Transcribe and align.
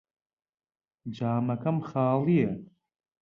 جامەکەم 1.15 1.77
خاڵییە. 1.87 2.51